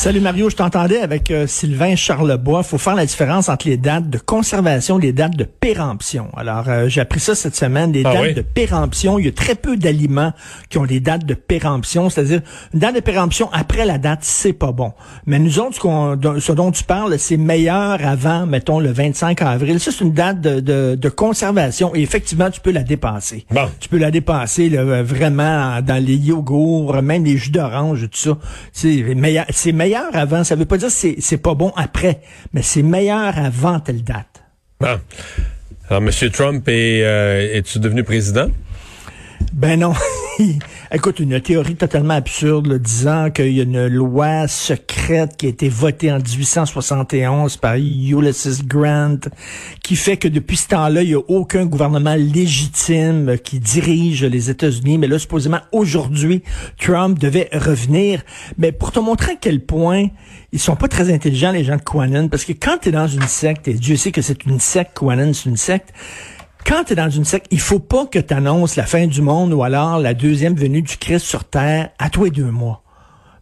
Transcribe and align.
Salut 0.00 0.20
Mario, 0.20 0.48
je 0.48 0.54
t'entendais 0.54 1.00
avec 1.00 1.28
euh, 1.32 1.48
Sylvain 1.48 1.96
Charlebois. 1.96 2.62
faut 2.62 2.78
faire 2.78 2.94
la 2.94 3.04
différence 3.04 3.48
entre 3.48 3.66
les 3.66 3.76
dates 3.76 4.08
de 4.08 4.16
conservation 4.18 5.00
et 5.00 5.02
les 5.02 5.12
dates 5.12 5.34
de 5.34 5.42
péremption. 5.42 6.28
Alors, 6.36 6.68
euh, 6.68 6.88
j'ai 6.88 7.00
appris 7.00 7.18
ça 7.18 7.34
cette 7.34 7.56
semaine. 7.56 7.92
Les 7.92 8.02
Ah 8.04 8.12
dates 8.12 8.22
oui? 8.22 8.34
de 8.34 8.42
péremption, 8.42 9.18
il 9.18 9.24
y 9.24 9.28
a 9.28 9.32
très 9.32 9.56
peu 9.56 9.76
d'aliments 9.76 10.32
qui 10.70 10.78
ont 10.78 10.86
des 10.86 11.00
dates 11.00 11.24
de 11.26 11.34
péremption. 11.34 12.10
C'est-à-dire, 12.10 12.42
une 12.74 12.78
date 12.78 12.94
de 12.94 13.00
péremption 13.00 13.50
après 13.52 13.84
la 13.86 13.98
date, 13.98 14.20
c'est 14.22 14.52
pas 14.52 14.70
bon. 14.70 14.92
Mais 15.26 15.40
nous 15.40 15.58
autres, 15.58 15.74
ce, 15.82 16.40
ce 16.40 16.52
dont 16.52 16.70
tu 16.70 16.84
parles, 16.84 17.18
c'est 17.18 17.36
meilleur 17.36 17.98
avant, 18.06 18.46
mettons, 18.46 18.78
le 18.78 18.92
25 18.92 19.42
avril. 19.42 19.80
Ça, 19.80 19.90
c'est 19.90 20.04
une 20.04 20.12
date 20.14 20.40
de, 20.40 20.60
de- 20.60 20.94
de 20.94 21.08
conservation. 21.08 21.92
Et 21.96 22.02
effectivement, 22.02 22.50
tu 22.52 22.60
peux 22.60 22.70
la 22.70 22.84
dépasser. 22.84 23.46
Bon. 23.50 23.68
Tu 23.80 23.88
peux 23.88 23.98
la 23.98 24.12
dépasser 24.12 24.68
là, 24.70 25.02
vraiment 25.02 25.80
dans 25.82 26.00
les 26.02 26.14
yogourts, 26.16 27.02
même 27.02 27.24
les 27.24 27.36
jus 27.36 27.50
d'orange, 27.50 28.02
tout 28.12 28.16
ça. 28.18 28.38
C'est 28.72 29.02
meilleur, 29.16 29.44
c'est 29.50 29.72
meilleur 29.72 29.87
avant. 29.94 30.44
Ça 30.44 30.54
veut 30.54 30.64
pas 30.64 30.78
dire 30.78 30.88
que 30.88 30.94
c'est, 30.94 31.16
c'est 31.20 31.38
pas 31.38 31.54
bon 31.54 31.72
après, 31.76 32.20
mais 32.52 32.62
c'est 32.62 32.82
meilleur 32.82 33.38
avant 33.38 33.80
telle 33.80 34.02
date. 34.02 34.42
Bon. 34.80 34.98
Alors, 35.88 36.02
M. 36.02 36.10
Trump, 36.30 36.68
est, 36.68 37.02
euh, 37.02 37.56
es-tu 37.56 37.78
devenu 37.78 38.04
président? 38.04 38.48
Ben 39.52 39.78
non. 39.78 39.94
Écoute, 40.90 41.20
une 41.20 41.38
théorie 41.38 41.76
totalement 41.76 42.14
absurde, 42.14 42.66
là, 42.66 42.78
disant 42.78 43.30
qu'il 43.30 43.52
y 43.52 43.60
a 43.60 43.64
une 43.64 43.88
loi 43.88 44.48
secrète 44.48 45.36
qui 45.36 45.44
a 45.44 45.50
été 45.50 45.68
votée 45.68 46.10
en 46.10 46.16
1871 46.16 47.58
par 47.58 47.74
Ulysses 47.74 48.64
Grant, 48.64 49.18
qui 49.82 49.96
fait 49.96 50.16
que 50.16 50.28
depuis 50.28 50.56
ce 50.56 50.68
temps-là, 50.68 51.02
il 51.02 51.08
n'y 51.10 51.14
a 51.14 51.20
aucun 51.28 51.66
gouvernement 51.66 52.14
légitime 52.14 53.36
qui 53.36 53.60
dirige 53.60 54.24
les 54.24 54.48
États-Unis. 54.48 54.96
Mais 54.96 55.08
là, 55.08 55.18
supposément, 55.18 55.60
aujourd'hui, 55.72 56.42
Trump 56.80 57.18
devait 57.18 57.50
revenir. 57.52 58.22
Mais 58.56 58.72
pour 58.72 58.90
te 58.90 58.98
montrer 58.98 59.32
à 59.32 59.36
quel 59.38 59.60
point 59.60 60.06
ils 60.52 60.58
sont 60.58 60.76
pas 60.76 60.88
très 60.88 61.12
intelligents, 61.12 61.52
les 61.52 61.64
gens 61.64 61.76
de 61.76 61.82
Quanon, 61.82 62.28
parce 62.28 62.46
que 62.46 62.54
quand 62.54 62.78
tu 62.80 62.88
es 62.88 62.92
dans 62.92 63.08
une 63.08 63.28
secte, 63.28 63.68
et 63.68 63.74
Dieu 63.74 63.96
sait 63.96 64.10
que 64.10 64.22
c'est 64.22 64.46
une 64.46 64.58
secte, 64.58 64.96
Quanon, 64.96 65.34
c'est 65.34 65.50
une 65.50 65.58
secte, 65.58 65.92
quand 66.66 66.84
tu 66.84 66.92
es 66.92 66.96
dans 66.96 67.10
une 67.10 67.24
secte, 67.24 67.46
il 67.50 67.60
faut 67.60 67.78
pas 67.78 68.06
que 68.06 68.18
tu 68.18 68.34
annonces 68.34 68.76
la 68.76 68.84
fin 68.84 69.06
du 69.06 69.22
monde 69.22 69.52
ou 69.52 69.62
alors 69.62 69.98
la 69.98 70.14
deuxième 70.14 70.54
venue 70.54 70.82
du 70.82 70.96
Christ 70.96 71.24
sur 71.24 71.44
terre 71.44 71.90
à 71.98 72.10
toi 72.10 72.28
et 72.28 72.30
deux 72.30 72.50
mois. 72.50 72.82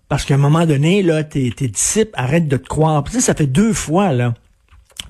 Parce 0.08 0.24
qu'à 0.24 0.34
un 0.34 0.38
moment 0.38 0.66
donné, 0.66 1.02
là, 1.02 1.24
tes, 1.24 1.50
tes 1.50 1.66
disciples 1.68 2.12
arrêtent 2.14 2.48
de 2.48 2.56
te 2.56 2.68
croire. 2.68 3.02
Puis, 3.02 3.14
sais, 3.14 3.20
ça 3.20 3.34
fait 3.34 3.46
deux 3.46 3.72
fois, 3.72 4.12
là 4.12 4.34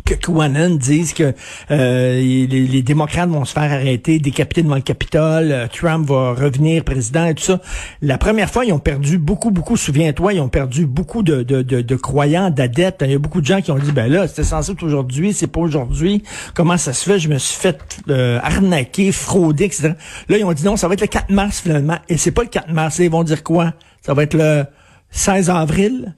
que 0.05 0.15
Quanon 0.15 0.77
disent 0.77 1.13
que 1.13 1.35
euh, 1.71 2.21
les, 2.21 2.47
les 2.47 2.83
démocrates 2.83 3.29
vont 3.29 3.45
se 3.45 3.53
faire 3.53 3.73
arrêter, 3.73 4.19
décapiter 4.19 4.63
devant 4.63 4.77
le 4.77 4.81
Capitole, 4.81 5.51
euh, 5.51 5.67
Trump 5.67 6.09
va 6.09 6.33
revenir 6.33 6.85
président 6.85 7.27
et 7.27 7.35
tout 7.35 7.43
ça. 7.43 7.61
La 8.03 8.19
première 8.19 8.51
fois, 8.51 8.65
ils 8.65 8.73
ont 8.73 8.79
perdu 8.79 9.19
beaucoup, 9.19 9.51
beaucoup, 9.51 9.77
souviens-toi, 9.77 10.35
ils 10.35 10.41
ont 10.41 10.49
perdu 10.49 10.87
beaucoup 10.87 11.23
de, 11.23 11.43
de, 11.43 11.63
de, 11.63 11.81
de 11.81 11.97
croyants, 11.97 12.51
d'adeptes. 12.51 13.03
Il 13.05 13.13
y 13.13 13.15
a 13.15 13.19
beaucoup 13.19 13.41
de 13.41 13.47
gens 13.47 13.61
qui 13.61 13.71
ont 13.71 13.79
dit, 13.79 13.93
ben 13.93 14.11
là, 14.11 14.29
c'était 14.29 14.45
censé 14.45 14.73
être 14.73 14.83
aujourd'hui, 14.83 15.33
c'est 15.33 15.47
pas 15.47 15.61
aujourd'hui. 15.61 16.23
Comment 16.55 16.77
ça 16.77 16.93
se 16.93 17.05
fait? 17.09 17.19
Je 17.19 17.29
me 17.29 17.39
suis 17.39 17.59
fait 17.59 17.79
euh, 18.09 18.39
arnaquer, 18.43 19.13
frauder, 19.13 19.65
etc. 19.65 19.95
Là, 20.29 20.39
ils 20.39 20.45
ont 20.45 20.53
dit 20.53 20.65
non, 20.65 20.77
ça 20.77 20.89
va 20.89 20.95
être 20.95 21.01
le 21.01 21.07
4 21.07 21.31
mars 21.31 21.61
finalement. 21.61 21.99
Et 22.09 22.17
c'est 22.17 22.31
pas 22.31 22.43
le 22.43 22.49
4 22.49 22.73
mars. 22.73 22.99
Ils 22.99 23.11
vont 23.11 23.25
dire 23.25 23.43
quoi? 23.43 23.75
Ça 24.03 24.15
va 24.15 24.23
être 24.23 24.35
le 24.35 24.65
16 25.11 25.51
avril? 25.51 26.15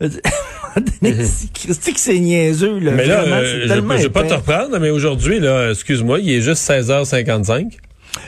Christy 1.54 1.94
que 1.94 2.00
c'est 2.00 2.18
niaiseux, 2.18 2.78
là. 2.80 2.92
mais 2.92 3.06
là, 3.06 3.20
Vraiment, 3.20 3.36
euh, 3.36 3.44
c'est 3.44 3.62
je, 3.62 3.68
tellement 3.68 3.96
je 3.96 4.02
vais 4.02 4.10
pas 4.10 4.24
te 4.24 4.34
reprendre, 4.34 4.78
mais 4.80 4.90
aujourd'hui, 4.90 5.38
là, 5.40 5.70
excuse-moi, 5.70 6.18
il 6.20 6.30
est 6.32 6.40
juste 6.40 6.68
16h55. 6.68 7.78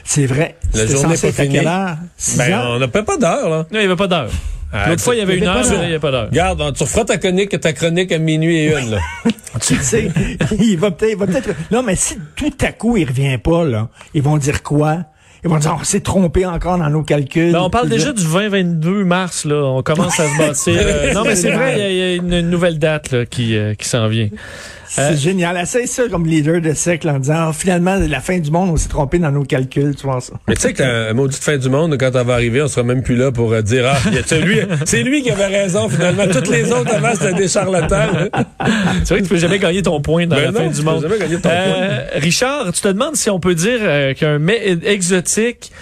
C'est 0.04 0.26
vrai. 0.26 0.56
La 0.74 0.86
journée 0.86 1.14
est 1.14 1.22
pas 1.22 1.42
finie. 1.42 1.60
Ben, 1.60 2.66
on 2.68 2.78
n'a 2.78 2.88
pas 2.88 3.02
pas 3.02 3.16
d'heure, 3.16 3.48
là. 3.48 3.56
Non, 3.58 3.66
il 3.72 3.78
n'y 3.80 3.84
avait 3.86 3.96
pas 3.96 4.06
d'heure. 4.08 4.30
Ah, 4.72 4.88
L'autre 4.88 5.02
fois, 5.02 5.14
il 5.14 5.18
y 5.18 5.20
avait 5.20 5.36
une 5.38 5.46
avait 5.46 5.58
heure, 5.68 5.82
il 5.84 5.88
n'y 5.88 5.94
a 5.94 6.00
pas 6.00 6.10
d'heure. 6.10 6.26
Regarde, 6.28 6.74
tu 6.76 6.82
referas 6.82 7.04
ta 7.04 7.18
chronique, 7.18 7.58
ta 7.60 7.72
chronique 7.72 8.10
à 8.12 8.18
minuit 8.18 8.58
et 8.58 8.78
une, 8.78 8.90
là. 8.90 8.98
tu 9.60 9.76
sais, 9.76 10.08
il 10.58 10.76
va 10.76 10.90
peut-être, 10.90 11.12
il 11.12 11.16
va 11.18 11.26
peut-être. 11.26 11.50
Non, 11.70 11.82
mais 11.82 11.94
si 11.96 12.18
tout 12.34 12.52
à 12.60 12.72
coup 12.72 12.96
il 12.96 13.06
revient 13.08 13.38
pas 13.38 13.64
là, 13.64 13.88
ils 14.12 14.22
vont 14.22 14.36
dire 14.38 14.62
quoi? 14.62 15.04
Ils 15.46 15.50
vont 15.52 15.58
dire 15.58 15.76
on 15.80 15.84
s'est 15.84 16.00
trompé 16.00 16.44
encore 16.44 16.76
dans 16.76 16.90
nos 16.90 17.02
calculs. 17.02 17.52
Ben, 17.52 17.60
on 17.60 17.70
parle 17.70 17.88
déjà 17.88 18.12
du 18.12 18.24
20-22 18.24 19.04
mars, 19.04 19.44
là. 19.44 19.62
On 19.64 19.82
commence 19.82 20.18
à 20.18 20.24
se 20.28 20.38
bâtir. 20.38 20.74
euh, 20.76 21.12
non, 21.14 21.22
mais 21.24 21.36
c'est 21.36 21.52
vrai, 21.52 21.74
il 21.92 21.96
y 21.96 22.02
a- 22.02 22.14
y, 22.14 22.16
une 22.16 22.40
nouvelle 22.50 22.78
date 22.80 23.12
là, 23.12 23.26
qui, 23.26 23.56
euh, 23.56 23.74
qui 23.74 23.86
s'en 23.88 24.08
vient. 24.08 24.28
C'est 24.88 25.00
Euh, 25.00 25.16
génial. 25.16 25.56
Essaye 25.56 25.86
ça 25.86 26.04
comme 26.08 26.26
leader 26.26 26.60
de 26.60 26.72
siècle 26.72 27.08
en 27.08 27.18
disant 27.18 27.48
Ah, 27.48 27.52
finalement 27.52 27.96
la 27.96 28.20
fin 28.20 28.38
du 28.38 28.50
monde, 28.50 28.70
on 28.70 28.76
s'est 28.76 28.88
trompé 28.88 29.18
dans 29.18 29.30
nos 29.32 29.42
calculs, 29.44 29.94
tu 29.96 30.06
vois 30.06 30.20
ça. 30.20 30.34
Mais 30.48 30.54
tu 30.54 30.62
sais 30.62 30.72
que 30.72 30.82
la 30.82 31.12
maudite 31.14 31.42
fin 31.42 31.56
du 31.56 31.68
monde, 31.68 31.96
quand 31.98 32.10
elle 32.14 32.26
va 32.26 32.34
arriver, 32.34 32.62
on 32.62 32.68
sera 32.68 32.82
même 32.84 33.02
plus 33.02 33.16
là 33.16 33.32
pour 33.32 33.52
euh, 33.52 33.62
dire 33.62 33.84
ah, 33.86 33.96
il 34.06 34.14
y 34.14 34.18
a- 34.18 34.22
c'est 34.24 34.40
lui, 34.40 34.58
c'est 34.84 35.02
lui 35.02 35.22
qui 35.22 35.30
avait 35.30 35.46
raison 35.46 35.88
finalement. 35.88 36.24
Toutes 36.32 36.48
les 36.48 36.72
autres 36.72 36.94
avant 36.94 37.12
c'était 37.14 37.34
des 37.34 37.48
charlatans. 37.48 38.08
C'est 39.04 39.08
vrai 39.14 39.18
que 39.18 39.24
tu 39.24 39.28
peux 39.30 39.36
jamais 39.38 39.58
gagner 39.58 39.82
ton 39.82 40.00
point 40.00 40.26
dans 40.26 40.36
Ben 40.36 40.44
la 40.46 40.50
non, 40.52 40.60
fin 40.60 40.68
tu 40.68 40.74
du 40.74 40.78
peux 40.84 40.90
monde. 40.90 41.02
jamais 41.02 41.18
gagner 41.18 41.36
ton 41.40 41.48
Euh, 41.52 42.04
Richard, 42.16 42.72
tu 42.72 42.80
te 42.80 42.88
demandes 42.88 43.16
si 43.16 43.28
on 43.30 43.40
peut 43.40 43.54
dire 43.54 43.78
euh, 43.82 44.14
qu'un 44.14 44.38
mets 44.38 44.76
exotique 44.84 45.72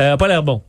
euh, 0.00 0.14
a 0.14 0.16
pas 0.16 0.28
l'air 0.28 0.42
bon. 0.42 0.62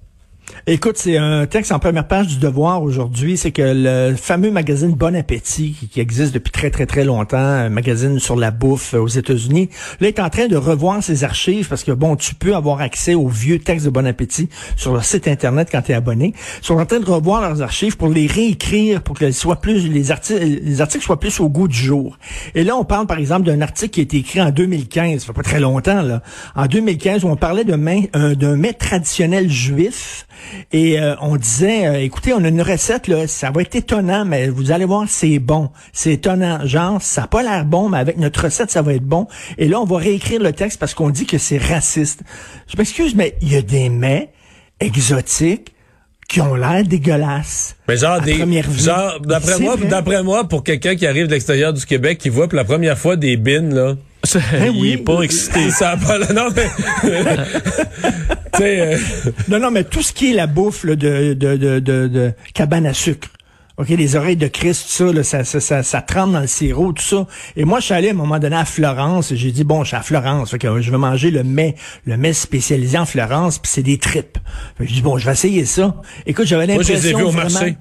Écoute, 0.69 0.97
c'est 0.97 1.15
un 1.15 1.45
texte 1.45 1.71
en 1.71 1.79
première 1.79 2.09
page 2.09 2.27
du 2.27 2.39
Devoir 2.39 2.83
aujourd'hui. 2.83 3.37
C'est 3.37 3.51
que 3.51 3.61
le 3.63 4.17
fameux 4.17 4.51
magazine 4.51 4.91
Bon 4.91 5.15
Appétit, 5.15 5.77
qui, 5.89 6.01
existe 6.01 6.33
depuis 6.33 6.51
très, 6.51 6.69
très, 6.71 6.85
très 6.85 7.05
longtemps, 7.05 7.37
un 7.37 7.69
magazine 7.69 8.19
sur 8.19 8.35
la 8.35 8.51
bouffe 8.51 8.93
euh, 8.93 8.99
aux 8.99 9.07
États-Unis, 9.07 9.69
là, 10.01 10.09
est 10.09 10.19
en 10.19 10.29
train 10.29 10.47
de 10.47 10.57
revoir 10.57 11.01
ses 11.01 11.23
archives 11.23 11.69
parce 11.69 11.85
que, 11.85 11.93
bon, 11.93 12.17
tu 12.17 12.35
peux 12.35 12.53
avoir 12.53 12.81
accès 12.81 13.13
aux 13.13 13.29
vieux 13.29 13.59
textes 13.59 13.85
de 13.85 13.91
Bon 13.91 14.05
Appétit 14.05 14.49
sur 14.75 14.91
leur 14.91 15.05
site 15.05 15.29
Internet 15.29 15.69
quand 15.71 15.81
tu 15.83 15.93
es 15.93 15.95
abonné. 15.95 16.33
Ils 16.61 16.65
sont 16.65 16.77
en 16.77 16.85
train 16.85 16.99
de 16.99 17.09
revoir 17.09 17.39
leurs 17.39 17.61
archives 17.61 17.95
pour 17.95 18.09
les 18.09 18.27
réécrire, 18.27 19.01
pour 19.03 19.17
que 19.17 19.31
soient 19.31 19.61
plus, 19.61 19.87
les, 19.87 20.11
articles, 20.11 20.43
les 20.43 20.81
articles 20.81 21.05
soient 21.05 21.19
plus 21.19 21.39
au 21.39 21.47
goût 21.47 21.69
du 21.69 21.77
jour. 21.77 22.17
Et 22.55 22.65
là, 22.65 22.75
on 22.75 22.83
parle, 22.83 23.07
par 23.07 23.19
exemple, 23.19 23.45
d'un 23.45 23.61
article 23.61 23.91
qui 23.91 23.99
a 24.01 24.03
été 24.03 24.17
écrit 24.17 24.41
en 24.41 24.51
2015, 24.51 25.21
ça 25.21 25.27
fait 25.27 25.31
pas 25.31 25.43
très 25.43 25.61
longtemps, 25.61 26.01
là. 26.01 26.21
En 26.57 26.65
2015, 26.65 27.23
où 27.23 27.29
on 27.29 27.37
parlait 27.37 27.63
euh, 27.69 28.35
d'un 28.35 28.57
mets 28.57 28.73
traditionnel 28.73 29.49
juif 29.49 30.27
et 30.71 30.99
euh, 30.99 31.15
on 31.21 31.35
disait, 31.37 31.87
euh, 31.87 32.01
écoutez, 32.01 32.33
on 32.33 32.43
a 32.43 32.47
une 32.47 32.61
recette, 32.61 33.07
là, 33.07 33.27
ça 33.27 33.51
va 33.51 33.61
être 33.61 33.75
étonnant, 33.75 34.25
mais 34.25 34.47
vous 34.49 34.71
allez 34.71 34.85
voir, 34.85 35.05
c'est 35.07 35.39
bon. 35.39 35.69
C'est 35.93 36.13
étonnant. 36.13 36.65
Genre, 36.65 37.01
ça 37.01 37.21
n'a 37.21 37.27
pas 37.27 37.43
l'air 37.43 37.65
bon, 37.65 37.89
mais 37.89 37.97
avec 37.97 38.17
notre 38.17 38.43
recette, 38.45 38.71
ça 38.71 38.81
va 38.81 38.93
être 38.93 39.03
bon. 39.03 39.27
Et 39.57 39.67
là, 39.67 39.79
on 39.79 39.85
va 39.85 39.97
réécrire 39.97 40.41
le 40.41 40.53
texte 40.53 40.79
parce 40.79 40.93
qu'on 40.93 41.09
dit 41.09 41.25
que 41.25 41.37
c'est 41.37 41.57
raciste. 41.57 42.21
Je 42.67 42.77
m'excuse, 42.77 43.15
mais 43.15 43.35
il 43.41 43.53
y 43.53 43.55
a 43.55 43.61
des 43.61 43.89
mets 43.89 44.29
exotiques 44.79 45.73
qui 46.27 46.41
ont 46.41 46.55
l'air 46.55 46.83
dégueulasses. 46.83 47.75
Mais 47.87 47.97
genre 47.97 48.13
À 48.13 48.19
des, 48.19 48.35
genre 48.77 49.19
d'après 49.21 49.59
moi, 49.59 49.77
d'après 49.77 50.23
moi, 50.23 50.47
pour 50.47 50.63
quelqu'un 50.63 50.95
qui 50.95 51.07
arrive 51.07 51.27
de 51.27 51.31
l'extérieur 51.31 51.73
du 51.73 51.85
Québec, 51.85 52.17
qui 52.17 52.29
voit 52.29 52.47
pour 52.47 52.57
la 52.57 52.65
première 52.65 52.97
fois 52.97 53.15
des 53.15 53.37
bines 53.37 53.73
là. 53.73 53.95
Il 54.35 54.69
oui. 54.81 54.91
est 54.93 54.97
pas 54.97 55.21
excité. 55.21 55.69
Ça 55.77 55.95
pas, 55.97 56.19
non 56.33 56.49
mais, 56.55 56.67
euh, 58.61 58.97
Non, 59.47 59.59
non, 59.59 59.71
mais 59.71 59.83
tout 59.83 60.01
ce 60.01 60.11
qui 60.13 60.31
est 60.31 60.35
la 60.35 60.47
bouffe 60.47 60.83
là, 60.83 60.95
de, 60.95 61.33
de, 61.33 61.55
de, 61.55 61.79
de, 61.79 62.07
de 62.07 62.31
cabane 62.53 62.85
à 62.85 62.93
sucre. 62.93 63.29
OK, 63.79 63.89
les 63.89 64.15
oreilles 64.15 64.37
de 64.37 64.47
Christ, 64.47 64.85
ça, 64.87 65.05
là, 65.13 65.21
ça, 65.21 65.43
ça, 65.43 65.59
ça, 65.59 65.83
ça 65.83 66.01
trempe 66.01 66.31
dans 66.31 66.39
le 66.39 66.47
sirop, 66.47 66.93
tout 66.93 67.03
ça. 67.03 67.27
Et 67.55 67.63
moi, 67.63 67.79
je 67.79 67.85
suis 67.85 67.93
allé 67.93 68.07
à 68.07 68.11
un 68.11 68.15
moment 68.15 68.39
donné 68.39 68.55
à 68.55 68.65
Florence. 68.65 69.31
et 69.31 69.37
J'ai 69.37 69.51
dit, 69.51 69.63
bon, 69.63 69.83
je 69.83 69.89
suis 69.89 69.95
à 69.97 70.01
Florence. 70.01 70.49
Fait 70.49 70.57
que 70.57 70.81
je 70.81 70.89
vais 70.89 70.97
manger 70.97 71.29
le 71.29 71.43
mets, 71.43 71.75
le 72.07 72.17
mets 72.17 72.33
spécialisé 72.33 72.97
en 72.97 73.05
Florence, 73.05 73.59
puis 73.59 73.69
c'est 73.71 73.83
des 73.83 73.99
tripes. 73.99 74.39
J'ai 74.79 74.87
dit, 74.95 75.01
bon, 75.03 75.19
je 75.19 75.27
vais 75.27 75.33
essayer 75.33 75.63
ça. 75.65 75.95
Écoute, 76.25 76.47
j'avais 76.47 76.65
moi 76.73 76.81
je 76.81 76.87
l'impression 76.93 77.03
les 77.03 77.13
ai 77.13 77.17
vus 77.19 77.23
au 77.23 77.29
vraiment- 77.29 77.51
marché. 77.51 77.77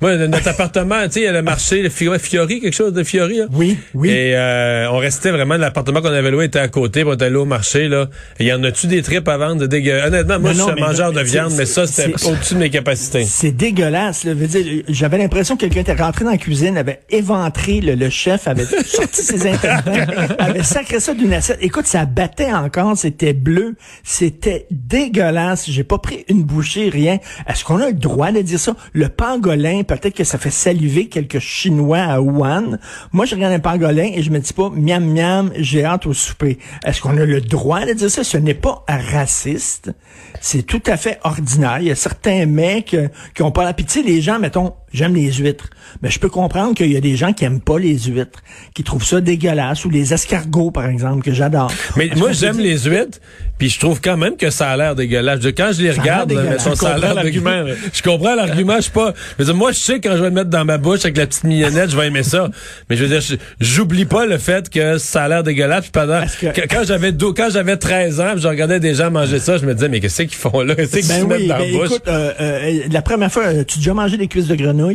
Moi, 0.00 0.16
notre 0.28 0.48
appartement, 0.48 1.02
tu 1.04 1.12
sais, 1.12 1.20
il 1.20 1.24
y 1.24 1.26
a 1.26 1.32
le 1.32 1.42
marché, 1.42 1.82
le 1.82 1.88
Fiori, 1.88 2.60
quelque 2.60 2.74
chose 2.74 2.92
de 2.92 3.02
Fiori, 3.02 3.38
là. 3.38 3.44
Oui, 3.52 3.78
oui. 3.94 4.10
Et 4.10 4.36
euh, 4.36 4.90
on 4.90 4.98
restait 4.98 5.30
vraiment, 5.30 5.56
l'appartement 5.56 6.02
qu'on 6.02 6.08
avait 6.12 6.30
loué 6.30 6.44
était 6.46 6.58
à 6.58 6.68
côté, 6.68 7.02
on 7.04 7.14
était 7.14 7.24
allé 7.24 7.36
au 7.36 7.44
marché, 7.46 7.88
là. 7.88 8.08
Et 8.38 8.44
y 8.46 8.52
en 8.52 8.62
a-tu 8.64 8.88
des 8.88 9.00
tripes 9.02 9.26
à 9.28 9.38
vendre 9.38 9.62
de 9.62 9.66
dégueu? 9.66 10.00
Honnêtement, 10.04 10.38
moi, 10.38 10.52
Non, 10.52 10.66
je 10.68 10.72
suis 10.74 10.82
un 10.82 10.86
mangeur 10.86 11.12
non, 11.12 11.20
de 11.20 11.24
viande, 11.24 11.52
mais 11.56 11.64
ça, 11.66 11.86
c'était 11.86 12.12
c'est- 12.16 12.28
au-dessus 12.30 12.54
de 12.54 12.58
mes 12.60 12.70
capacités. 12.70 13.24
C'est 13.24 13.52
dégueulasse. 13.52 14.24
Là. 14.24 14.32
Je 14.32 14.38
veux 14.38 14.46
dire, 14.46 14.82
J'avais 14.88 15.16
l'impression 15.18 15.56
que 15.56 15.60
quelqu'un 15.62 15.80
était 15.80 15.94
rentré 16.02 16.24
dans 16.24 16.30
la 16.32 16.36
cuisine, 16.38 16.76
avait 16.76 17.00
éventré 17.08 17.80
le, 17.80 17.94
le 17.94 18.10
chef, 18.10 18.48
avait 18.48 18.64
sorti 18.84 19.22
ses 19.22 19.46
intervenants, 19.50 20.34
avait 20.38 20.62
sacré 20.62 21.00
ça 21.00 21.14
d'une 21.14 21.32
assiette. 21.32 21.58
Écoute, 21.62 21.86
ça 21.86 22.04
battait 22.04 22.52
encore, 22.52 22.98
c'était 22.98 23.32
bleu, 23.32 23.74
c'était 24.04 24.66
dégueulasse. 24.70 25.70
J'ai 25.70 25.84
pas 25.84 25.98
pris 25.98 26.24
une 26.28 26.42
bouchée, 26.42 26.90
rien. 26.90 27.18
Est-ce 27.48 27.64
qu'on 27.64 27.80
a 27.80 27.86
le 27.88 27.94
droit 27.94 28.30
de 28.32 28.40
dire 28.42 28.58
ça? 28.60 28.74
Le 28.92 29.08
pangolin, 29.08 29.82
peut-être 29.86 30.14
que 30.14 30.24
ça 30.24 30.38
fait 30.38 30.50
saliver 30.50 31.08
quelques 31.08 31.38
Chinois 31.38 31.98
à 31.98 32.20
Wuhan. 32.20 32.78
Moi, 33.12 33.24
je 33.24 33.34
regarde 33.34 33.52
un 33.52 33.60
pangolin 33.60 34.10
et 34.14 34.22
je 34.22 34.30
me 34.30 34.38
dis 34.38 34.52
pas, 34.52 34.70
miam 34.74 35.04
miam, 35.04 35.52
j'ai 35.56 35.84
hâte 35.84 36.06
au 36.06 36.12
souper. 36.12 36.58
Est-ce 36.84 37.00
qu'on 37.00 37.16
a 37.16 37.24
le 37.24 37.40
droit 37.40 37.84
de 37.84 37.92
dire 37.92 38.10
ça? 38.10 38.24
Ce 38.24 38.36
n'est 38.36 38.54
pas 38.54 38.84
raciste. 38.88 39.92
C'est 40.40 40.62
tout 40.62 40.82
à 40.86 40.96
fait 40.96 41.18
ordinaire. 41.24 41.78
Il 41.80 41.88
y 41.88 41.90
a 41.90 41.94
certains 41.94 42.46
mecs 42.46 42.94
euh, 42.94 43.08
qui 43.34 43.42
ont 43.42 43.50
pas 43.50 43.64
la 43.64 43.72
pitié. 43.72 44.02
Les 44.02 44.20
gens, 44.20 44.38
mettons, 44.38 44.74
j'aime 44.96 45.14
les 45.14 45.32
huîtres. 45.32 45.68
Mais 46.02 46.10
je 46.10 46.18
peux 46.18 46.28
comprendre 46.28 46.74
qu'il 46.74 46.90
y 46.92 46.96
a 46.96 47.00
des 47.00 47.16
gens 47.16 47.32
qui 47.32 47.44
aiment 47.44 47.60
pas 47.60 47.78
les 47.78 47.96
huîtres, 47.98 48.40
qui 48.74 48.82
trouvent 48.82 49.04
ça 49.04 49.20
dégueulasse, 49.20 49.84
ou 49.84 49.90
les 49.90 50.12
escargots, 50.12 50.70
par 50.70 50.86
exemple, 50.86 51.22
que 51.22 51.32
j'adore. 51.32 51.72
Mais 51.96 52.10
moi, 52.16 52.32
j'aime 52.32 52.58
les 52.58 52.78
huîtres, 52.78 53.18
puis 53.58 53.68
je 53.70 53.78
trouve 53.78 54.00
quand 54.00 54.16
même 54.16 54.36
que 54.36 54.50
ça 54.50 54.70
a 54.70 54.76
l'air 54.76 54.94
dégueulasse. 54.94 55.40
Quand 55.56 55.70
je 55.72 55.82
les 55.82 55.92
Ça 55.92 56.02
regarde, 56.02 56.32
là, 56.32 56.58
ça 56.58 56.94
a 56.94 56.98
l'air 56.98 57.14
l'argument. 57.14 57.64
Je 57.92 58.02
comprends 58.02 58.34
l'argument. 58.34 58.76
Je 58.76 58.82
suis 58.82 58.90
pas. 58.90 59.14
Je 59.38 59.42
veux 59.42 59.44
dire, 59.46 59.54
moi, 59.54 59.72
je 59.72 59.78
sais 59.78 60.00
que 60.00 60.08
quand 60.08 60.16
je 60.16 60.22
vais 60.22 60.28
le 60.28 60.34
mettre 60.34 60.50
dans 60.50 60.64
ma 60.64 60.78
bouche 60.78 61.00
avec 61.04 61.16
la 61.16 61.26
petite 61.26 61.44
mignonnette, 61.44 61.90
je 61.90 61.96
vais 61.96 62.08
aimer 62.08 62.22
ça. 62.22 62.50
Mais 62.90 62.96
je 62.96 63.04
veux 63.04 63.08
dire, 63.08 63.20
je- 63.20 63.36
j'oublie 63.60 64.04
pas 64.04 64.26
le 64.26 64.38
fait 64.38 64.68
que 64.68 64.98
ça 64.98 65.24
a 65.24 65.28
l'air 65.28 65.42
dégueulasse. 65.42 65.82
Puis 65.82 65.90
pendant 65.92 66.20
que- 66.22 66.66
quand 66.68 66.84
j'avais 66.84 67.12
quand 67.16 67.48
j'avais 67.50 67.76
13 67.76 68.20
ans, 68.20 68.32
puis 68.32 68.42
je 68.42 68.48
regardais 68.48 68.80
des 68.80 68.94
gens 68.94 69.10
manger 69.10 69.38
ça, 69.38 69.56
je 69.58 69.64
me 69.66 69.74
disais, 69.74 69.88
mais 69.88 70.00
qu'est-ce 70.00 70.22
qu'ils 70.22 70.34
font 70.34 70.60
là? 70.62 70.74
Qu'est-ce 70.76 70.96
qu'ils 70.98 71.08
Ben 71.08 71.20
se 71.20 71.26
mettent 71.26 71.46
dans 71.46 71.58
ben 71.58 71.72
la 71.72 71.78
bouche? 71.78 71.86
écoute, 71.90 72.02
euh, 72.08 72.32
euh, 72.40 72.72
la 72.90 73.02
première 73.02 73.32
fois, 73.32 73.52
tu 73.64 73.74
as 73.74 73.76
déjà 73.78 73.94
mangé 73.94 74.16
des 74.16 74.26
cuisses 74.28 74.46
de 74.46 74.54
grenouille? 74.54 74.85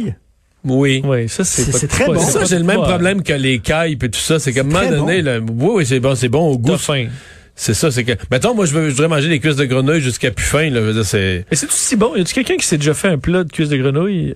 Oui. 0.64 1.02
Oui, 1.04 1.28
ça, 1.28 1.44
c'est 1.44 1.64
C'est- 1.64 1.72
pas- 1.72 1.78
c'est 1.80 1.88
très 1.88 2.06
bon. 2.06 2.20
Ça, 2.20 2.46
j'ai 2.46 2.58
le 2.60 2.64
même 2.64 2.82
problème 2.82 3.24
que 3.24 3.34
les 3.34 3.60
cailles 3.60 3.94
et 3.94 4.10
tout 4.10 4.20
ça. 4.20 4.38
C'est 4.40 4.54
qu'à 4.54 4.62
un 4.62 4.64
moment 4.64 4.88
donné, 4.90 5.22
bon. 5.24 5.26
là, 5.26 5.40
oui, 5.40 5.72
oui, 5.78 5.86
c'est 5.88 6.00
bon, 6.00 6.14
c'est 6.16 6.30
bon 6.30 6.52
au 6.52 6.58
goût. 6.58 6.78
Faim. 6.78 7.08
C'est 7.56 7.74
ça, 7.74 7.92
c'est 7.92 8.04
que. 8.04 8.14
Mettons, 8.32 8.54
moi, 8.56 8.66
je, 8.66 8.74
veux, 8.74 8.86
je 8.90 8.92
voudrais 8.92 9.08
manger 9.08 9.28
des 9.28 9.40
cuisses 9.40 9.56
de 9.56 9.66
grenouille 9.66 10.02
jusqu'à 10.02 10.32
plus 10.32 10.46
faim, 10.46 10.70
là. 10.70 10.80
Je 10.80 10.86
veux 10.86 10.94
dire, 10.94 11.06
c'est. 11.06 11.46
Mais 11.50 11.58
c'est-tu 11.58 11.74
si 11.74 11.96
bon? 11.96 12.16
Y 12.16 12.22
a-tu 12.22 12.34
quelqu'un 12.34 12.56
qui 12.58 12.66
s'est 12.66 12.78
déjà 12.78 12.94
fait 12.94 13.08
un 13.10 13.18
plat 13.18 13.44
de 13.44 13.52
cuisses 13.52 13.70
de 13.70 13.78
grenouille? 13.78 14.36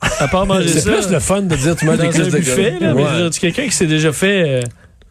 À 0.00 0.28
part 0.28 0.46
manger 0.46 0.68
C'est 0.68 0.80
ça. 0.80 0.92
plus 0.92 1.10
le 1.10 1.20
fun 1.20 1.42
de 1.42 1.54
dire 1.56 1.76
tu 1.76 1.84
manges 1.86 1.98
des 1.98 2.08
cuisses 2.08 2.28
de 2.28 2.38
grenouille. 2.38 2.80
là, 2.80 2.94
mais 2.94 3.02
Ouais. 3.02 3.20
y 3.22 3.26
a 3.26 3.30
quelqu'un 3.30 3.64
qui 3.64 3.72
s'est 3.72 3.86
déjà 3.86 4.12
fait 4.12 4.44
euh, 4.48 4.60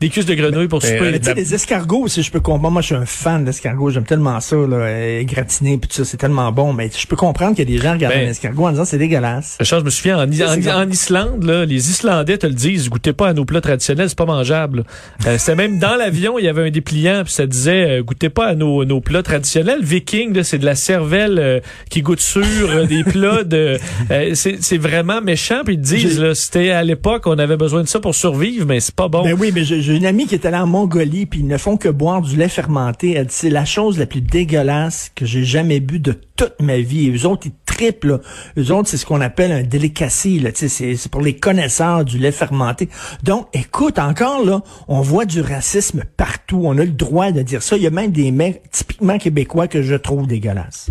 des 0.01 0.09
cuisses 0.09 0.25
de 0.25 0.33
grenouille 0.33 0.67
pour 0.67 0.81
Mais, 0.83 0.89
souper? 0.89 1.05
euh, 1.07 1.11
Mais 1.13 1.19
tu 1.19 1.25
sais, 1.25 1.33
les 1.33 1.53
escargots, 1.53 2.07
si 2.07 2.21
je 2.21 2.29
peux 2.31 2.39
comprendre, 2.41 2.71
moi 2.73 2.81
je 2.81 2.87
suis 2.87 2.95
un 2.95 3.05
fan 3.05 3.45
d'escargots, 3.45 3.89
j'aime 3.91 4.03
tellement 4.03 4.39
ça, 4.41 4.55
là, 4.55 4.75
euh, 4.77 5.23
gratiné 5.23 5.77
puis 5.77 5.87
tout 5.89 5.95
ça, 5.95 6.05
c'est 6.05 6.17
tellement 6.17 6.51
bon, 6.51 6.73
mais 6.73 6.89
je 6.95 7.07
peux 7.07 7.15
comprendre 7.15 7.55
qu'il 7.55 7.69
y 7.69 7.73
a 7.73 7.77
des 7.77 7.81
gens 7.81 7.91
qui 7.97 8.05
regardent 8.05 8.15
Ben, 8.15 8.27
un 8.27 8.31
escargot 8.31 8.65
en 8.67 8.71
disant 8.71 8.85
c'est 8.85 8.97
dégueulasse. 8.97 9.57
Je 9.61 9.75
me 9.77 9.89
souviens, 9.89 10.17
en, 10.21 10.31
c'est 10.31 10.71
en- 10.71 10.81
en 10.81 10.89
Islande, 10.89 11.43
là, 11.43 11.65
les 11.65 11.89
Islandais 11.89 12.37
te 12.37 12.45
le 12.47 12.53
disent, 12.53 12.89
goûtez 12.89 13.13
pas 13.13 13.29
à 13.29 13.33
nos 13.33 13.45
plats 13.45 13.61
traditionnels, 13.61 14.09
c'est 14.09 14.17
pas 14.17 14.25
mangeable. 14.25 14.83
Euh, 15.27 15.37
C'était 15.37 15.55
même 15.55 15.79
dans 15.79 15.95
l'avion, 15.95 16.37
il 16.39 16.45
y 16.45 16.49
avait 16.49 16.67
un 16.67 16.71
dépliant, 16.71 17.23
puis 17.23 17.33
ça 17.33 17.45
disait, 17.47 17.99
euh, 17.99 18.03
goûtez 18.03 18.29
pas 18.29 18.47
à 18.47 18.55
nos, 18.55 18.83
nos 18.85 18.99
plats 19.01 19.23
traditionnels. 19.23 19.79
Viking, 19.81 20.43
c'est 20.43 20.57
de 20.59 20.65
la 20.65 20.75
cervelle 20.75 21.39
euh, 21.39 21.59
qui 21.89 22.01
goûte 22.01 22.19
sur 22.19 22.43
euh, 22.69 22.85
des 22.85 23.03
plats 23.03 23.43
de... 23.43 23.77
euh, 24.11 24.31
c'est 24.35 24.61
c'est 24.61 24.77
vraiment 24.77 25.21
méchant, 25.21 25.61
puis 25.65 25.75
ils 25.75 25.81
te 25.81 25.85
disent, 25.85 26.19
là, 26.19 26.35
c'était 26.35 26.71
à 26.71 26.83
l'époque, 26.83 27.23
on 27.27 27.37
avait 27.39 27.57
besoin 27.57 27.81
de 27.81 27.87
ça 27.87 27.99
pour 27.99 28.13
survivre, 28.13 28.65
mais 28.65 28.79
c'est 28.81 28.93
pas 28.95 29.07
bon. 29.07 29.23
Ben 29.23 29.35
oui, 29.39 29.51
mais 29.53 29.63
j'ai 29.63 29.94
j'ai 29.95 29.99
une 30.01 30.07
amie 30.07 30.27
qui 30.27 30.35
est 30.35 30.45
allée 30.45 30.57
en 30.57 30.67
Mongolie, 30.67 31.25
puis 31.25 31.39
ils 31.39 31.47
ne 31.47 31.57
font 31.57 31.77
que 31.77 31.87
boire 31.87 32.21
du 32.21 32.35
lait 32.35 32.49
fermenté. 32.49 33.13
Elle 33.13 33.27
dit 33.27 33.33
c'est 33.33 33.49
la 33.49 33.63
chose 33.63 33.97
la 33.97 34.05
plus 34.05 34.19
dégueulasse 34.19 35.09
que 35.15 35.25
j'ai 35.25 35.45
jamais 35.45 35.79
bu 35.79 35.99
de 35.99 36.11
toute 36.35 36.59
ma 36.59 36.79
vie. 36.79 37.07
Et 37.07 37.15
eux 37.15 37.25
autres, 37.25 37.47
ils 37.47 37.53
triplent. 37.65 38.09
Là. 38.09 38.19
Eux 38.57 38.71
autres, 38.73 38.89
c'est 38.89 38.97
ce 38.97 39.05
qu'on 39.05 39.21
appelle 39.21 39.53
un 39.53 39.63
delicacy. 39.63 40.41
Là. 40.41 40.51
Tu 40.51 40.57
sais, 40.57 40.67
C'est 40.67 40.95
c'est 40.97 41.09
pour 41.09 41.21
les 41.21 41.37
connaisseurs 41.37 42.03
du 42.03 42.17
lait 42.17 42.33
fermenté. 42.33 42.89
Donc, 43.23 43.47
écoute, 43.53 43.97
encore 43.97 44.45
là, 44.45 44.63
on 44.89 44.99
voit 44.99 45.23
du 45.23 45.39
racisme 45.39 46.03
partout. 46.17 46.63
On 46.65 46.77
a 46.77 46.83
le 46.83 46.91
droit 46.91 47.31
de 47.31 47.41
dire 47.41 47.63
ça. 47.63 47.77
Il 47.77 47.83
y 47.83 47.87
a 47.87 47.91
même 47.91 48.11
des 48.11 48.31
mecs 48.31 48.69
typiquement 48.71 49.17
québécois 49.17 49.69
que 49.69 49.81
je 49.81 49.95
trouve 49.95 50.27
dégueulasses. 50.27 50.89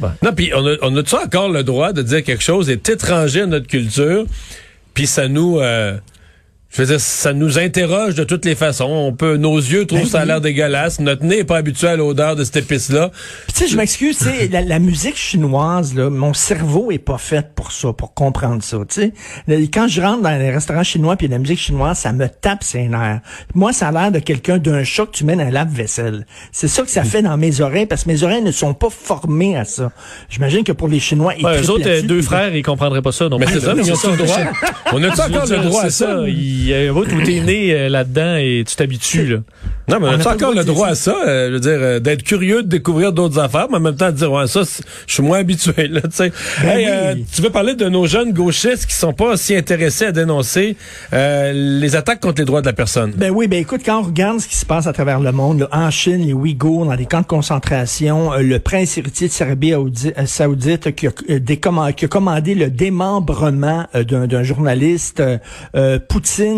Non, 0.00 0.32
puis 0.32 0.52
on 0.54 0.64
a, 0.64 0.76
on 0.82 0.94
a-tu 0.96 1.16
encore 1.16 1.48
le 1.48 1.64
droit 1.64 1.92
de 1.92 2.02
dire 2.02 2.22
quelque 2.22 2.44
chose 2.44 2.70
est 2.70 2.88
étranger 2.88 3.40
à 3.40 3.46
notre 3.46 3.66
culture, 3.66 4.26
puis 4.94 5.08
ça 5.08 5.26
nous... 5.26 5.58
euh, 5.58 5.98
je 6.70 6.82
veux 6.82 6.88
dire, 6.88 7.00
ça 7.00 7.32
nous 7.32 7.58
interroge 7.58 8.14
de 8.16 8.24
toutes 8.24 8.44
les 8.44 8.54
façons. 8.54 8.84
On 8.84 9.12
peut, 9.12 9.36
nos 9.36 9.56
yeux 9.56 9.86
trouvent 9.86 10.02
Ben 10.02 10.08
ça 10.08 10.20
a 10.20 10.24
l'air 10.24 10.40
dégueulasse. 10.40 11.00
Notre 11.00 11.24
nez 11.24 11.38
est 11.38 11.44
pas 11.44 11.56
habitué 11.56 11.88
à 11.88 11.96
l'odeur 11.96 12.36
de 12.36 12.44
cette 12.44 12.56
épice-là. 12.56 13.10
Tu 13.48 13.54
sais, 13.54 13.68
je 13.68 13.76
m'excuse, 13.76 14.18
tu 14.18 14.24
sais, 14.24 14.48
la, 14.48 14.60
la 14.60 14.78
musique 14.78 15.16
chinoise, 15.16 15.94
là, 15.94 16.10
mon 16.10 16.34
cerveau 16.34 16.90
est 16.90 16.98
pas 16.98 17.18
fait 17.18 17.54
pour 17.54 17.72
ça, 17.72 17.92
pour 17.92 18.14
comprendre 18.14 18.62
ça, 18.62 18.78
tu 18.88 19.12
sais. 19.48 19.68
Quand 19.72 19.88
je 19.88 20.02
rentre 20.02 20.22
dans 20.22 20.38
les 20.38 20.50
restaurants 20.50 20.82
chinois 20.82 21.16
puis 21.16 21.28
a 21.28 21.30
la 21.30 21.38
musique 21.38 21.60
chinoise, 21.60 21.98
ça 21.98 22.12
me 22.12 22.28
tape 22.28 22.62
ses 22.62 22.88
nerfs. 22.88 23.20
Moi, 23.54 23.72
ça 23.72 23.88
a 23.88 23.92
l'air 23.92 24.12
de 24.12 24.18
quelqu'un 24.18 24.58
d'un 24.58 24.84
chat 24.84 25.06
que 25.06 25.12
tu 25.12 25.24
mets 25.24 25.36
dans 25.36 25.44
un 25.44 25.50
lave-vaisselle. 25.50 26.26
C'est 26.52 26.68
ça 26.68 26.82
que 26.82 26.90
ça 26.90 27.04
fait 27.04 27.22
dans 27.22 27.36
mes 27.36 27.60
oreilles, 27.60 27.86
parce 27.86 28.04
que 28.04 28.10
mes 28.10 28.22
oreilles 28.22 28.42
ne 28.42 28.52
sont 28.52 28.74
pas 28.74 28.90
formées 28.90 29.56
à 29.56 29.64
ça. 29.64 29.92
J'imagine 30.28 30.64
que 30.64 30.72
pour 30.72 30.88
les 30.88 31.00
Chinois, 31.00 31.34
ils 31.38 31.44
Ouais, 31.44 31.62
eux 31.62 31.70
autres, 31.70 31.88
euh, 31.88 32.02
deux 32.02 32.22
frères, 32.22 32.54
ils 32.54 32.62
comprendraient 32.62 33.02
pas 33.02 33.12
ça. 33.12 33.28
Non 33.28 33.38
Mais 33.38 33.46
c'est 33.46 33.60
ça, 33.60 33.74
mais 33.74 33.82
ils 33.82 33.92
ont 33.92 34.10
le 34.10 34.16
droit. 34.16 34.36
On 34.92 34.98
veux 34.98 35.20
encore 35.20 35.46
le 35.46 35.58
droit 35.58 35.84
à 35.84 35.90
ça? 35.90 36.22
Il 36.58 36.66
y 36.68 36.74
a 36.74 36.90
un 36.90 36.92
bout 36.92 37.06
où 37.12 37.22
t'es 37.22 37.40
né 37.44 37.72
euh, 37.74 37.88
là-dedans 37.88 38.36
et 38.36 38.64
tu 38.66 38.76
t'habitues, 38.76 39.26
là. 39.26 39.36
Non, 39.88 40.00
mais 40.00 40.06
on 40.06 40.10
On 40.10 40.14
a 40.14 40.16
n'a 40.16 40.24
pas 40.24 40.30
le 40.30 40.36
encore 40.36 40.50
droit 40.50 40.62
le 40.62 40.64
droit 40.64 40.88
à 40.88 40.94
ça, 40.96 41.14
euh, 41.28 41.46
je 41.48 41.52
veux 41.54 41.60
dire, 41.60 41.72
euh, 41.78 42.00
d'être 42.00 42.24
curieux 42.24 42.64
de 42.64 42.68
découvrir 42.68 43.12
d'autres 43.12 43.38
affaires, 43.38 43.66
mais 43.70 43.76
en 43.76 43.80
même 43.80 43.94
temps 43.94 44.10
de 44.10 44.16
dire, 44.16 44.32
ouais, 44.32 44.48
ça, 44.48 44.62
je 45.06 45.12
suis 45.14 45.22
moins 45.22 45.38
habitué, 45.38 45.86
là, 45.86 46.00
tu 46.00 46.08
sais. 46.10 46.32
Ben 46.62 46.68
Hey, 46.70 46.86
oui. 46.86 46.90
euh, 46.92 47.14
tu 47.32 47.40
veux 47.42 47.50
parler 47.50 47.74
de 47.76 47.88
nos 47.88 48.04
jeunes 48.06 48.32
gauchistes 48.32 48.86
qui 48.86 48.94
sont 48.96 49.12
pas 49.12 49.36
si 49.36 49.54
intéressés 49.54 50.06
à 50.06 50.12
dénoncer 50.12 50.76
euh, 51.12 51.52
les 51.80 51.94
attaques 51.94 52.18
contre 52.20 52.40
les 52.40 52.44
droits 52.46 52.62
de 52.62 52.66
la 52.66 52.72
personne? 52.72 53.12
Ben 53.16 53.30
oui, 53.30 53.46
ben 53.46 53.60
écoute, 53.60 53.82
quand 53.84 54.00
on 54.00 54.02
regarde 54.02 54.40
ce 54.40 54.48
qui 54.48 54.56
se 54.56 54.66
passe 54.66 54.88
à 54.88 54.92
travers 54.92 55.20
le 55.20 55.30
monde, 55.30 55.60
là, 55.60 55.68
en 55.70 55.90
Chine, 55.92 56.26
les 56.26 56.32
Ouïghours, 56.32 56.86
dans 56.86 56.96
des 56.96 57.06
camps 57.06 57.20
de 57.20 57.26
concentration, 57.26 58.32
euh, 58.32 58.38
le 58.40 58.58
prince 58.58 58.98
héritier 58.98 59.28
de 59.28 59.32
Serbie 59.32 59.72
saoudite 60.26 60.96
qui 60.96 61.06
a, 61.06 61.10
euh, 61.30 61.38
décomm- 61.38 61.92
qui 61.94 62.06
a 62.06 62.08
commandé 62.08 62.56
le 62.56 62.70
démembrement 62.70 63.86
euh, 63.94 64.02
d'un 64.02 64.42
journaliste, 64.42 65.20
euh, 65.20 65.38
euh, 65.76 65.98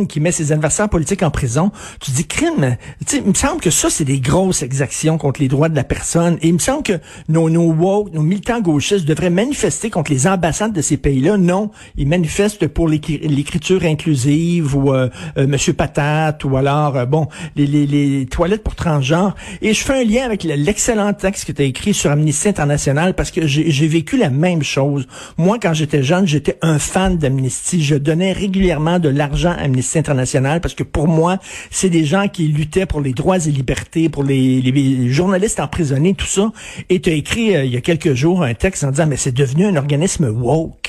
Qui 0.09 0.21
met 0.21 0.33
ses 0.33 0.53
adversaires 0.53 0.89
politiques 0.89 1.23
en 1.23 1.31
prison, 1.31 1.71
tu 2.01 2.11
dis 2.11 2.27
crime. 2.27 2.77
Tu 3.07 3.17
il 3.17 3.25
me 3.25 3.35
semble 3.35 3.61
que 3.61 3.71
ça, 3.71 3.89
c'est 3.91 4.05
des 4.05 4.21
grosses 4.21 4.63
exactions 4.63 5.19
contre 5.19 5.41
les 5.41 5.49
droits 5.49 5.69
de 5.69 5.77
la 5.77 5.85
personne. 5.85 6.37
Et 6.43 6.49
il 6.49 6.55
me 6.55 6.59
semble 6.59 6.83
que 6.83 6.99
nos, 7.29 7.49
nos 7.51 7.73
woke, 7.73 8.13
nos 8.13 8.23
militants 8.23 8.61
gauchistes 8.61 9.05
devraient 9.07 9.31
manifester 9.31 9.91
contre 9.91 10.11
les 10.11 10.27
ambassades 10.27 10.73
de 10.73 10.83
ces 10.83 10.97
pays-là. 10.97 11.37
Non, 11.37 11.71
ils 11.97 12.07
manifestent 12.09 12.67
pour 12.69 12.89
l'écri- 12.89 13.19
l'écriture 13.23 13.85
inclusive 13.85 14.77
ou 14.77 14.93
euh, 14.93 15.09
euh, 15.39 15.47
Monsieur 15.47 15.73
Patate 15.73 16.45
ou 16.45 16.57
alors 16.57 16.97
euh, 16.97 17.07
bon 17.07 17.29
les, 17.57 17.67
les, 17.67 17.87
les 17.87 18.27
toilettes 18.27 18.63
pour 18.63 18.75
transgenres. 18.75 19.35
Et 19.63 19.75
je 19.75 19.83
fais 19.83 20.01
un 20.01 20.05
lien 20.05 20.25
avec 20.25 20.45
le- 20.45 20.55
l'excellent 20.55 21.13
texte 21.13 21.45
que 21.47 21.53
tu 21.53 21.63
as 21.63 21.65
écrit 21.67 21.95
sur 21.95 22.11
Amnesty 22.11 22.49
International 22.49 23.15
parce 23.15 23.31
que 23.31 23.47
j'ai 23.47 23.87
vécu 23.89 24.17
la 24.17 24.31
même 24.31 24.63
chose. 24.63 25.07
Moi, 25.37 25.59
quand 25.61 25.73
j'étais 25.75 26.03
jeune, 26.03 26.27
j'étais 26.27 26.59
un 26.63 26.79
fan 26.79 27.17
d'Amnesty. 27.19 27.83
Je 27.83 27.95
donnais 27.95 28.33
régulièrement 28.33 28.99
de 28.99 29.09
l'argent 29.09 29.51
à 29.51 29.63
Amnesty 29.63 29.78
International 29.97 30.61
parce 30.61 30.75
que 30.75 30.83
pour 30.83 31.09
moi, 31.09 31.39
c'est 31.71 31.91
des 31.91 32.05
gens 32.05 32.29
qui 32.29 32.49
luttaient 32.49 32.87
pour 32.87 33.01
les 33.01 33.13
droits 33.13 33.39
et 33.39 33.51
libertés, 33.51 34.09
pour 34.09 34.25
les, 34.25 35.11
journalistes 35.11 35.61
emprisonnés, 35.61 36.15
tout 36.15 36.27
ça. 36.27 36.53
Et 36.89 37.01
tu 37.01 37.11
as 37.11 37.15
écrit 37.15 37.57
euh, 37.57 37.65
il 37.65 37.73
y 37.73 37.77
a 37.77 37.81
quelques 37.81 38.15
jours 38.15 38.43
un 38.43 38.55
texte 38.55 38.85
en 38.85 38.91
disant 38.91 39.07
mais 39.07 39.17
c'est 39.17 39.35
devenu 39.35 39.67
un 39.67 39.77
organisme 39.77 40.29
woke. 40.29 40.88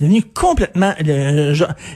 Devenu 0.00 0.22
complètement 0.22 0.94
le, 1.04 1.52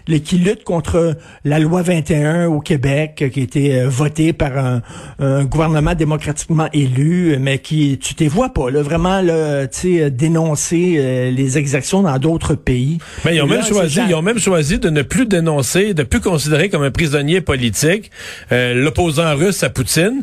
le- 0.08 0.18
qui 0.18 0.36
lutte 0.38 0.62
contre 0.64 1.16
la 1.44 1.58
loi 1.58 1.82
21 1.82 2.46
au 2.48 2.60
Québec 2.60 3.20
euh, 3.22 3.28
qui 3.28 3.40
a 3.40 3.42
été 3.42 3.74
euh, 3.80 3.88
votée 3.88 4.32
par 4.32 4.58
un, 4.58 4.82
un 5.18 5.44
gouvernement 5.44 5.94
démocratiquement 5.94 6.68
élu 6.72 7.36
mais 7.40 7.58
qui 7.58 7.98
tu 7.98 8.14
t'es 8.14 8.28
vois 8.28 8.50
pas 8.52 8.70
là 8.70 8.82
vraiment 8.82 9.20
là 9.20 9.66
tu 9.66 9.78
sais 9.80 10.02
euh, 10.02 10.10
dénoncer 10.10 10.96
euh, 10.98 11.30
les 11.30 11.56
exactions 11.58 12.02
dans 12.02 12.18
d'autres 12.18 12.54
pays. 12.54 12.98
Mais 13.24 13.36
ils 13.36 13.42
ont 13.42 13.46
là, 13.46 13.56
même 13.56 13.64
choisi, 13.64 14.00
ils 14.08 14.14
ont 14.14 14.22
même 14.22 14.38
choisi 14.38 14.78
de 14.78 14.90
ne 14.90 15.02
plus 15.02 15.26
dénoncer, 15.26 15.94
de 15.94 16.02
plus 16.02 16.20
considérer 16.20 16.68
comme 16.68 16.82
un 16.82 16.90
prisonnier 16.90 17.40
politique 17.40 18.10
euh, 18.52 18.74
l'opposant 18.74 19.34
russe 19.34 19.62
à 19.62 19.70
Poutine 19.70 20.22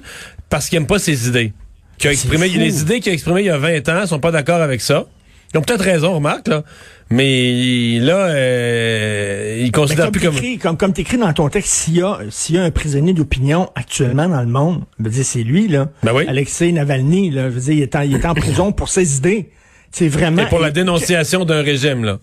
parce 0.50 0.70
qu'il 0.70 0.78
n'aime 0.80 0.88
pas 0.88 1.00
ses 1.00 1.28
idées. 1.28 1.54
Qui 1.98 2.08
a 2.08 2.12
exprimé, 2.12 2.48
les 2.50 2.82
idées 2.82 3.00
qu'il 3.00 3.12
a 3.12 3.14
exprimées 3.14 3.42
il 3.42 3.46
y 3.48 3.50
a 3.50 3.58
20 3.58 3.88
ans 3.90 4.06
sont 4.06 4.20
pas 4.20 4.32
d'accord 4.32 4.62
avec 4.62 4.82
ça. 4.82 5.06
Ils 5.54 5.58
ont 5.58 5.62
peut-être 5.62 5.84
raison, 5.84 6.16
remarque, 6.16 6.48
là. 6.48 6.64
Mais 7.10 8.00
là, 8.00 8.28
euh, 8.28 9.62
ils 9.62 9.72
considèrent 9.72 10.06
comme 10.06 10.14
plus 10.14 10.22
comme... 10.22 10.58
comme, 10.60 10.78
comme 10.78 10.94
t'écris 10.94 11.18
dans 11.18 11.34
ton 11.34 11.50
texte, 11.50 11.74
s'il 11.74 11.98
y 11.98 12.02
a, 12.02 12.20
s'il 12.30 12.56
y 12.56 12.58
a 12.58 12.64
un 12.64 12.72
prisonnier 12.72 13.14
d'opinion 13.14 13.70
actuellement 13.76 14.30
dans 14.30 14.40
le 14.40 14.48
monde, 14.48 14.84
je 14.98 15.04
veux 15.04 15.10
dire, 15.10 15.26
c'est 15.26 15.44
lui, 15.44 15.68
là. 15.68 15.90
Ben 16.04 16.14
oui. 16.16 16.24
Alexei 16.28 16.72
Navalny, 16.72 17.32
là. 17.32 17.50
Je 17.50 17.56
veux 17.56 17.62
dire, 17.62 17.74
il 17.74 17.82
est 17.82 17.96
en, 17.96 18.02
il 18.02 18.16
est 18.16 18.26
en 18.26 18.34
prison 18.34 18.72
pour 18.72 18.88
ses 18.88 19.18
idées. 19.18 19.50
C'est 19.92 20.08
vraiment. 20.08 20.44
Et 20.44 20.46
pour 20.46 20.60
la 20.60 20.72
dénonciation 20.72 21.44
d'un 21.44 21.62
régime, 21.62 22.06
là. 22.06 22.20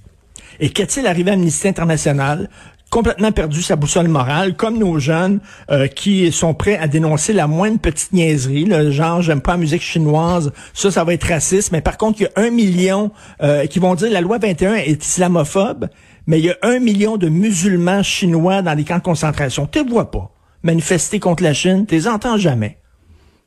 Et 0.60 0.70
qu'est-il 0.70 1.06
arrivé 1.06 1.30
à 1.30 1.34
Amnesty 1.34 1.68
International? 1.68 2.48
Complètement 2.90 3.32
perdu 3.32 3.62
sa 3.62 3.76
boussole 3.76 4.08
morale, 4.08 4.56
comme 4.56 4.78
nos 4.78 4.98
jeunes 4.98 5.40
euh, 5.70 5.86
qui 5.86 6.32
sont 6.32 6.54
prêts 6.54 6.78
à 6.78 6.88
dénoncer 6.88 7.32
la 7.32 7.46
moindre 7.46 7.78
petite 7.78 8.12
niaiserie, 8.12 8.64
le 8.64 8.90
genre 8.90 9.22
j'aime 9.22 9.40
pas 9.40 9.52
la 9.52 9.58
musique 9.58 9.82
chinoise, 9.82 10.52
ça, 10.72 10.90
ça 10.90 11.04
va 11.04 11.14
être 11.14 11.28
raciste. 11.28 11.72
Mais 11.72 11.80
par 11.80 11.98
contre, 11.98 12.20
il 12.20 12.24
y 12.24 12.26
a 12.26 12.30
un 12.36 12.50
million 12.50 13.10
euh, 13.42 13.66
qui 13.66 13.78
vont 13.78 13.94
dire 13.94 14.10
la 14.10 14.20
loi 14.20 14.38
21 14.38 14.74
est 14.74 15.04
islamophobe, 15.04 15.88
mais 16.26 16.38
il 16.38 16.46
y 16.46 16.50
a 16.50 16.56
un 16.62 16.78
million 16.78 17.16
de 17.16 17.28
musulmans 17.28 18.02
chinois 18.02 18.62
dans 18.62 18.74
les 18.74 18.84
camps 18.84 18.98
de 18.98 19.02
concentration. 19.02 19.66
Tu 19.66 19.84
vois 19.86 20.10
pas 20.10 20.30
manifester 20.62 21.20
contre 21.20 21.42
la 21.42 21.54
Chine, 21.54 21.86
tu 21.86 21.94
les 21.94 22.08
entends 22.08 22.36
jamais. 22.36 22.78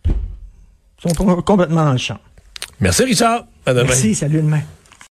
Ils 0.07 1.15
sont 1.15 1.41
complètement 1.41 1.85
dans 1.85 1.91
le 1.91 1.97
champ. 1.97 2.19
Merci 2.79 3.03
Richard. 3.03 3.45
Merci, 3.67 4.15
salut 4.15 4.41
demain. 4.41 4.61